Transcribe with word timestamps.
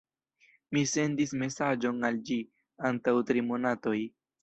Mi 0.77 0.83
sendis 0.91 1.35
mesaĝon 1.43 2.09
al 2.11 2.19
ĝi 2.33 2.41
antaŭ 2.93 3.17
tri 3.31 3.49
monatoj. 3.55 3.99